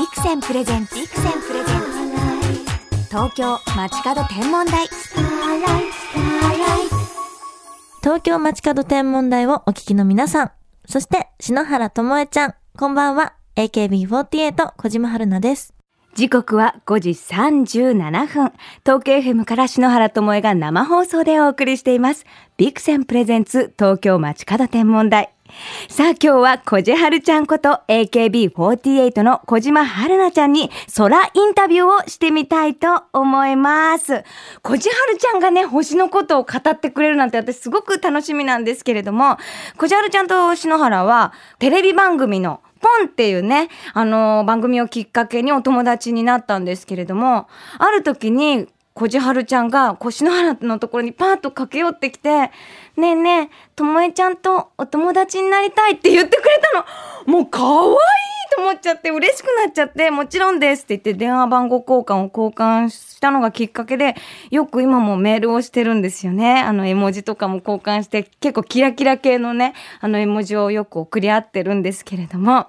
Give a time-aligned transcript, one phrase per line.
[0.00, 4.86] ビクセンプレゼンツビクセンプレゼンツ東京街角天文台
[8.00, 10.52] 東京街角天文台をお聞きの皆さん、
[10.86, 13.34] そして篠原ともえちゃん、こんばんは。
[13.56, 15.74] AKB48 小島春菜です。
[16.14, 18.52] 時刻は5時37分。
[18.86, 22.24] 東京 FM から篠原智恵が生放送でお送りしています。
[22.56, 25.34] ビクセンプレゼンツ東京街角天文台。
[25.88, 34.24] さあ今日は小じはるちゃんこと AKB48 の小島春菜ちゃんに空インタビューをしてみたいと思います。
[34.62, 39.38] 小じはるちゃんがね、星のことを語ってくれるなんて私すごく楽しみなんですけれども、
[39.76, 52.50] 小じはるちゃんと篠原はテレビ番組のポンっていうね、あのー番組をきっかけにお友達になったんですけれども、ある時に、小じはるちゃんが、こう、篠原のところにパーッと駆け寄ってきて、
[52.96, 56.78] ねえねえ、ともえちゃんとお友達になりたいって言ってくれた
[57.26, 57.32] の。
[57.32, 57.96] もう可愛い
[58.54, 64.16] と思っちゃって、嬉しくなっちゃって、もちろんですって言って電話番号交換を交換したのがきっかけで、
[64.50, 66.60] よく今もメールをしてるんですよね。
[66.60, 72.66] あの絵文字とかも交換して、結構キラキラ系のね、あの絵文字をよく送り合ってるんですけれども。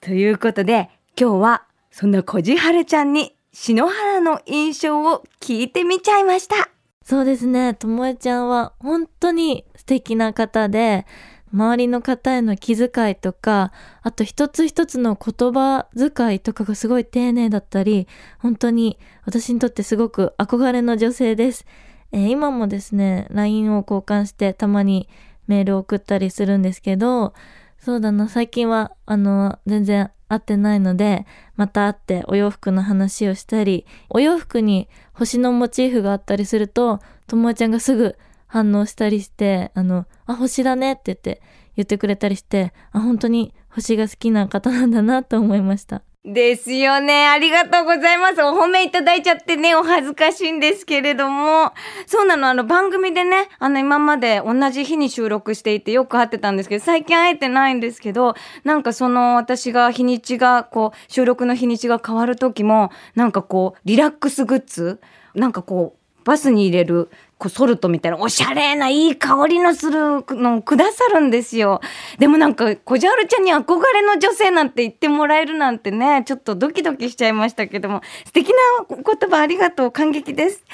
[0.00, 6.70] ということで、今日はそんな小じはるちゃんに篠原の印象を聞いてみちゃいました。
[7.04, 11.04] そうですね、ともえちゃんは本当に素敵な方で、
[11.52, 18.08] 周りの方への気遣いとか、あと一つ一つの言葉遣いとかがすごい丁寧だったり、
[18.38, 21.66] 本当に私にとってすごく憧れの女性です。
[22.10, 25.10] えー今もですね、LINE を交換してたまに
[25.46, 27.34] メールを送ったりするんですけど、
[27.78, 38.16] そうだな、最近は、あの、全然会ってないので、また会ってお洋服の話をしたり、お洋服に星のモチーフがあったりすると、ともえちゃんがすぐ
[38.46, 41.42] 反応したりして、あの、あ、星だねって言って
[41.76, 46.02] 言ってくれたりして、あ、本当に星が好きな方なんだなと思いました。
[46.24, 47.26] ですよね。
[47.26, 48.42] ありがとうございます。
[48.42, 51.72] お褒めいただいちゃってね、お恥ずかしいんですけれども。
[52.06, 65.00] そうなの、あの番組でね、あの今まで同じ日に収録していてよく会ってたんですけど、最近会えてないんですけど、なんかその私が日にちが、こう、収録の日にちが変わる時も、なんかこう、リラックスグッズ？
[65.34, 71.80] なんかこう、バスに入れる、こう、ソルトみたいな、おしゃれないい香りのするのをくださるんですよ。
[72.18, 78.56] でもなんか、こじはるちゃんに憧れの女性なんて言ってもらえるなんてね、ちょっとドキドキしちゃいましたけども、素敵な
[78.88, 79.90] 言葉ありがとう。
[79.90, 80.64] 感激です。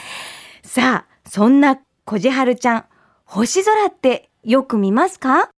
[0.63, 2.85] さあ、そんなこじはるちゃん、
[3.25, 5.51] 星空ってよく見ますか？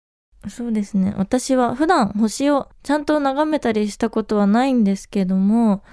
[0.48, 1.14] そうですね。
[1.18, 5.84] 私は普段星をちゃんと眺めたりしたことはないんですけども、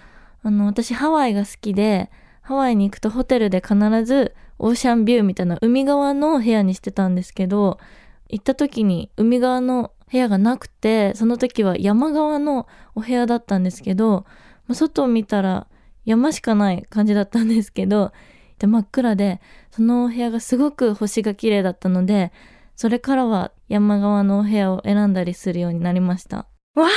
[0.43, 2.11] あの、私ハワイが好きで、
[2.47, 3.75] ハワイに行くとホテルで必
[4.05, 7.81] ずオーシャンビューみたいな海側の部屋にしてたんですけど、
[8.29, 14.27] 行った時に海側の部屋がなくて、その時は山側のお部屋だったんですけど、
[14.69, 15.67] まあ外を見たら
[16.05, 18.13] 山しかない感じだったんですけど、
[18.61, 19.41] で真っ暗で、
[19.73, 22.31] そのお部屋がすごく星が綺麗だったので、
[22.77, 26.47] それからは山側のお部屋を選んだりするようになりました。
[26.77, 26.89] わあ、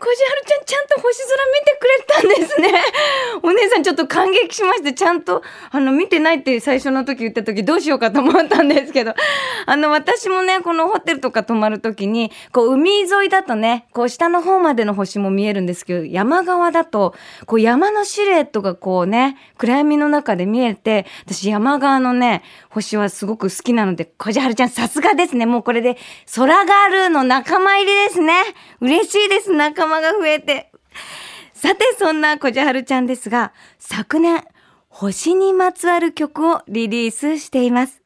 [0.00, 2.72] こじはるちゃんちゃんと星空見てくれたんですね。
[3.42, 9.14] お姉さんちょっと感激しまして、ちゃんと、あの、見てないって最初の時言った時どうしようかと思ったんですけど、
[9.66, 25.44] あの、私もね、このホテルとか泊まる時に、こう、海沿いだとね、こう、下の方までの星も見えるんですけど、山側だと、こう、山のシルエットがこうね、暗闇の中で見えて、私山側のね、星はすごく好きなので、こじはるちゃんさすがですね。
[25.44, 25.98] もうこれで、
[26.34, 28.32] 空ガールの仲間入りですね。
[28.80, 29.52] 嬉しいです。
[29.52, 30.70] 仲間が増えて。
[31.54, 34.44] さて、そんなこじはるちゃんですが、昨年、
[34.88, 38.02] 星にまつわる曲をリリースしています。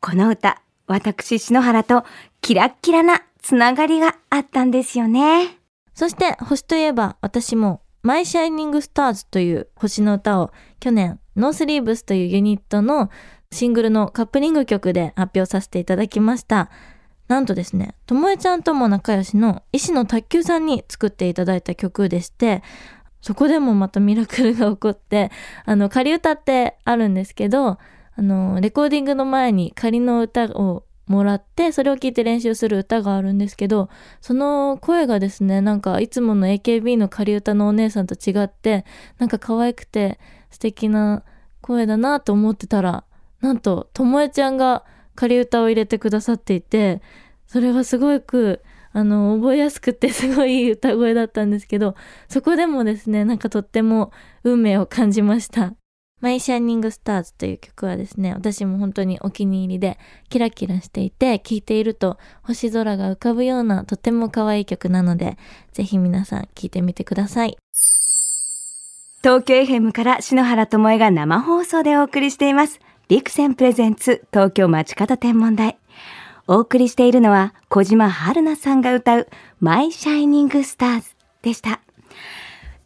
[0.00, 2.04] この歌、私、篠原と
[2.40, 5.58] キラッキラなつながりがあったんですよね。
[5.94, 13.10] そして星といえば私も My Shining Stars という星の歌を去年ノースリーブスというユニットの
[13.50, 16.70] シングルのカップリング曲で発表させていただきました。
[17.28, 22.62] なんとですね、ともえちゃんとも仲良しの石野卓球さんに作っていただいた曲でして、
[23.20, 25.32] そこでもまたミラクルが起こって、
[25.64, 27.78] あの、仮歌ってあるんですけど、
[28.18, 33.88] あの、レコーディングの前に仮の歌をもらって、それを聞いて練習する歌があるんですけど、
[34.20, 38.84] その声がですね、なんかいつもの AKB の仮歌のお姉さんと違って、
[39.18, 40.18] なんか可愛くて
[40.50, 41.24] 素敵な
[41.60, 43.04] 声だなと思ってたら、
[43.40, 44.84] なんと、ともえちゃんが
[45.16, 47.02] 仮歌を入れてくださっていて、
[47.46, 51.96] それがすごく、あの、覚えやすくてすごいいい歌声だったんですけど、
[52.28, 54.12] そこでもですね、なんかとっても
[54.44, 55.74] 運命を感じました。
[56.22, 59.98] マイシャイニングスターズという曲はですね、私も本当にお気に入りで、
[60.30, 65.36] キラキラしていて、聴いていると星空が浮かぶようなとても可愛い曲なので、
[65.72, 67.58] ぜひ皆さん聴いてみてください。
[69.22, 72.80] 東京 FM から篠原智恵が生放送でお送りしています。
[73.08, 75.78] ビクセンプレゼンツ東京町方天文台。
[76.48, 79.28] お送りしているのは小島春菜さんが歌う
[79.60, 81.10] マイシャイニングスターズ
[81.40, 81.80] でした。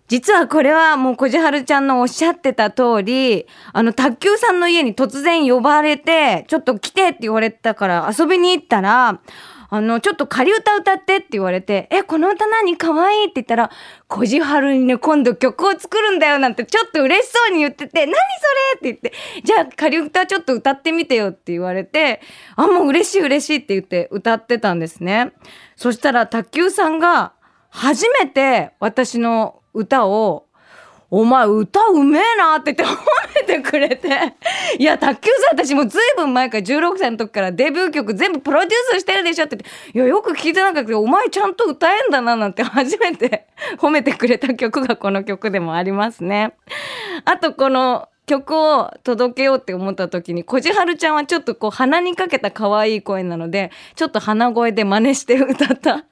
[0.09, 9.21] 実はこれはもう小島春ちゃんのおっしゃってた通り、あの、卓球さんの家に突然呼ばれて、ちょっと来てって言われたから遊びに行ったら、
[9.71, 12.77] あの、ちょっと仮歌歌ってって言われて、え、この歌何？
[12.77, 13.71] 可愛いって言ったら、
[14.09, 18.91] 小じはるにね、今度曲を作るんだよなんてちょっと嬉しそうに言ってて、何それ？
[18.93, 19.13] って言って、
[19.45, 22.21] じゃあ仮歌ちょっと歌ってみてよって言われて、
[22.57, 25.33] あ、もう嬉しい嬉しいって言って歌ってたんですね。
[25.77, 27.33] そしたら卓球さんが
[27.69, 30.47] 初めて私の歌を
[31.11, 32.99] お前歌うめえなって言って褒
[33.35, 34.09] めてくれて。
[34.79, 43.47] いや、卓球さん私もずいぶん前から16歳の時からデビュー曲全部プロデュースしてるでしょって言って、いや、よく聞いてなかったけど、お前ちゃんと歌えんだななんて初めて
[43.79, 46.55] 褒めてくれた曲がこの曲でもありますね。
[47.25, 56.05] あとこの曲を届けようって思った時に、こじはるちゃんはちょっとこう鼻にかけた可愛い声なので、ちょっと鼻声で真似して歌ったん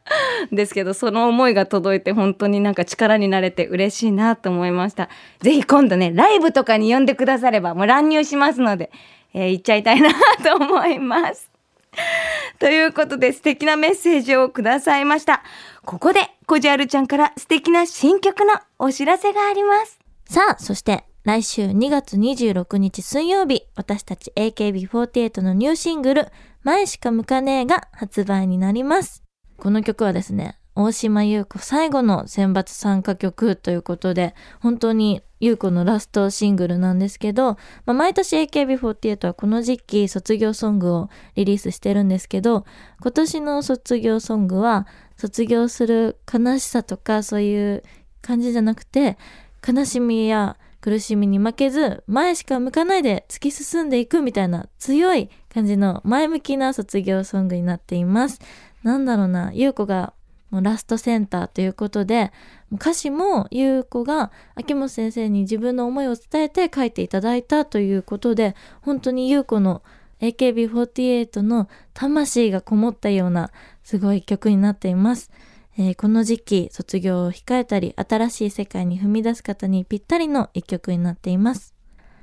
[0.51, 5.09] ですけど、その思いが届いて本当になんか力になれて嬉しいなと思いました。
[5.41, 8.91] ぜひ今度ね、ライブとかに呼んでくださればもう乱入しますので、
[9.33, 10.11] えー、行っちゃいたいな
[10.43, 11.51] と思います。
[12.59, 15.43] ということで素敵なメッセージをくださいました。
[15.85, 20.01] ここで、こじはるちゃんから素敵な新曲のお知らせがあります。
[20.29, 26.29] さあ、そして来週2月26日水曜日、私たち AKB48 のニューシングル、
[26.63, 29.25] 前しか向かねえが発売になります。
[29.59, 42.65] この曲はですね、大島優子最後の選抜参加曲ということで、本当に優子のラストシングルなんですけど、まあ、毎年 AKB48 はこの時期卒業ソングをリリースしてるんですけど、
[43.03, 44.87] 今年の卒業ソングは
[45.19, 47.83] 卒業する悲しさとかそういう
[48.23, 49.19] 感じじゃなくて、
[49.63, 50.57] 悲しみや
[50.89, 58.41] 苦しみに負けず前しか向かないで突き進んでいくみたいな強い感じの前向きな卒業ソングになっています。
[58.83, 60.15] なんだろうな、ゆうこが
[60.49, 62.33] もうラストセンターということで、
[62.73, 69.83] 歌詞もゆうこが秋元先生に自分の思いを伝えて書いていただいたということで、本当にゆうこの
[70.23, 73.51] AKB48 の魂がこもったような
[73.83, 75.31] すごい曲になっています。
[75.79, 81.73] えー、この時期卒業を控えたり新しい世界に踏み出す方にぴったりの一曲になっています。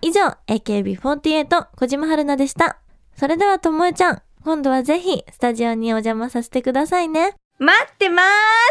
[0.02, 2.80] 以上、AKB48 小島春菜でした。
[3.16, 7.34] それではともえちゃん、今度はぜひスタジオにお邪魔させてくださいね。
[7.58, 8.26] 待ってまー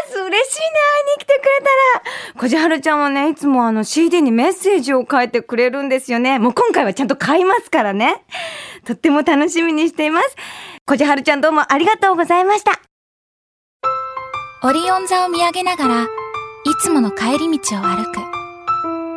[0.07, 1.65] す嬉しいね会いに来てくれ
[2.03, 6.37] たら小じはるちゃんはね、いつもあの CD にメッセージを書いてくれるんですよね。
[6.37, 8.23] もう今回はちゃんと買いますからね。
[8.85, 10.35] とっても楽しみにしています。
[10.85, 12.79] 小じはるちゃんどうもありがとうございました。
[14.63, 16.07] オリオン座を見上げながら、い
[16.79, 18.19] つもの帰り道を歩く。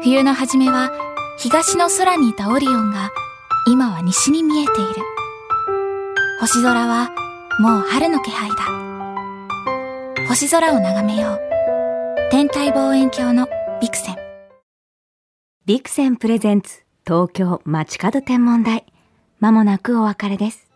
[0.03, 0.91] 冬の初めは、
[1.39, 3.13] 東の空にいたオリオンが、
[3.67, 4.95] 今は西に見えている。
[6.41, 7.11] 星空は、
[7.61, 8.57] もう春の気配だ。
[10.27, 11.41] 星空を眺めよう。
[12.31, 13.49] 天体望遠鏡の
[13.81, 14.17] ビクセン。
[15.67, 18.85] ビクセンプレゼンツ、東京街角天文台。
[19.39, 20.68] まもなくお別れです。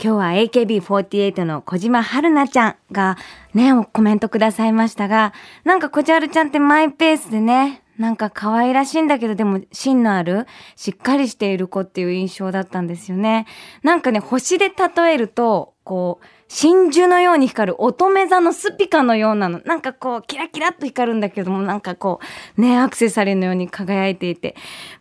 [0.00, 3.16] 今日は AKB48 の小島春菜ちゃんが
[3.54, 5.32] ね、コメントくださいましたが、
[5.64, 10.46] なんか小じはるちゃんってマイペースでね、なんか可愛らしいんだけど、でも芯のある、
[10.76, 13.46] しっかりしている子っていう印象だったんですよね。
[13.82, 19.62] なんかね、星で例えると、こう、真珠のように光る乙女座のスピカのようなの。
[19.64, 22.20] なんかこう、キラキラっと光るんだけども、なんかこ
[22.58, 24.54] う、ね、アクセサリーのように輝いていて。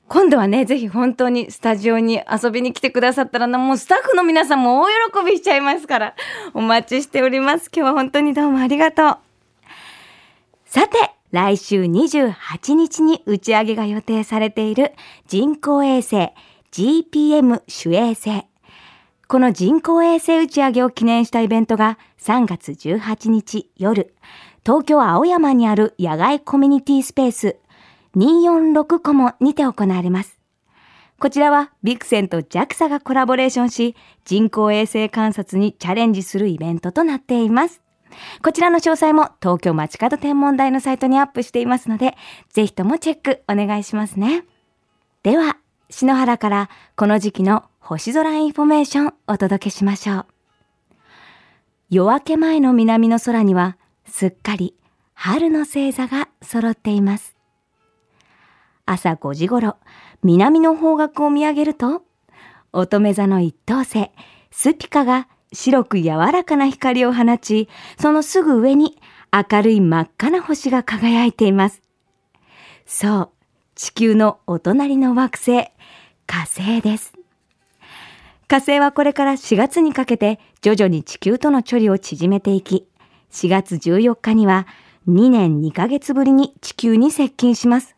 [0.07, 4.87] 今度はね、ぜひ本当にスタジオに遊びに来てくださったらな、もうスタッフの皆さんも大
[5.25, 6.15] 喜びしちゃいますから、
[6.53, 7.69] お待ちしております。
[7.69, 9.17] 今日は本当にどうもありがとう。
[10.65, 10.97] さて、
[11.31, 14.93] 来週28日に打ち上げが予定されている
[15.27, 16.29] 人工衛星
[16.71, 18.50] GPM 主衛星。
[19.31, 24.13] この人工衛星打ち上げを記念したイベントが3月18日夜、
[24.65, 27.55] 東京青山にある野外コミュニティスペース
[28.17, 30.37] 246コモにて行われます。
[31.17, 33.95] こちらはビクセンと JAXA がコラボレーションし、
[34.25, 37.81] 人工衛星観察にチャレンジするイベントとなっています。
[38.43, 42.17] こちらの詳細も東京街角天文台のサイトにアップしていますので、
[42.49, 44.43] ぜひともチェックお願いしますね。
[45.23, 45.55] では、
[45.89, 50.25] 篠原からこの時期の星空インフォメーションお届けしましょう。
[51.89, 54.75] 夜明け前の南の空にはすっかり
[55.15, 57.35] 春の星座が揃っています。
[58.85, 59.77] 朝5時頃、
[60.21, 62.03] 南の方角を見上げると、
[62.71, 64.11] 乙女座の一等星、
[64.51, 67.67] スピカが白く柔らかな光を放ち、
[67.99, 69.01] そのすぐ上に
[69.33, 71.81] 明るい真っ赤な星が輝いています。
[72.85, 73.29] そう、
[73.73, 75.71] 地球のお隣の惑星、
[76.27, 77.20] 火星です。
[78.51, 82.85] 火星はこれから4月にかけて徐々に地球との距離を縮めていき、
[83.31, 84.67] 4月14日には
[85.07, 87.95] 2年2ヶ月ぶりに地球に接近します。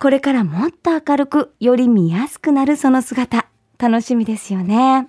[0.00, 3.46] これからもっと明るく、より見やすくなるその姿、
[3.78, 5.06] 楽しみですよね。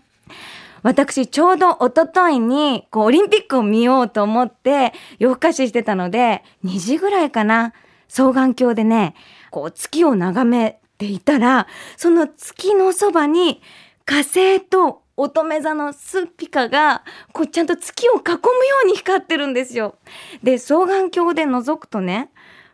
[0.83, 7.73] 私、ちょうど一昨日に、こう、オリンピックを見ようと思って、夜更かししてたので、2時ぐらいかな、
[8.09, 9.15] 双眼鏡でね、
[9.49, 11.65] こう、月を眺めていたら、
[11.95, 13.59] その月のそばに、
[14.07, 18.39] 火星と乙女座のスピカが、こう、ちゃんと月を囲むよ
[18.85, 19.95] うに光ってるんですよ。
[20.41, 22.29] で、双眼鏡で覗くとね、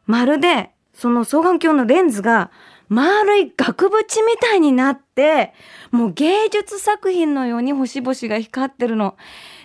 [0.05, 2.51] まるで、その双眼鏡のレンズが、
[2.89, 5.53] 丸い額縁みたいになって、
[5.91, 9.15] もう芸術作品のように星々が光ってるの。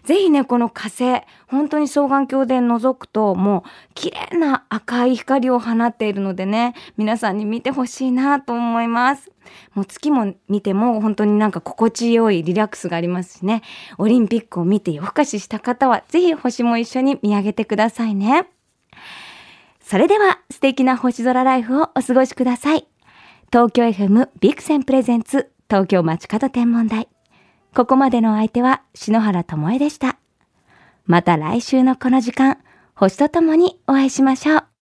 [0.04, 9.30] ぜひね、この火星、本当に双眼鏡で覗くと、もう綺麗な赤い光を放っているのでね、皆さんに見てほしいなと思います。
[9.74, 13.62] もう月も見ても本当になんか心地よいリラックスがありますしね、
[13.98, 18.57] オリンピックを見て夜更かしした方は、ぜひ星も一緒に見上げてくださいね。
[19.90, 22.86] それでは素敵な星空ライフをお過ごしください。
[23.50, 27.08] 東京 FM ビクセンプレゼンツ東京街角天文台。
[27.74, 30.18] ここまでのお相手は篠原智恵でした。
[31.06, 32.58] また来週のこの時間、
[32.96, 34.68] 星とともにお会いしましょう。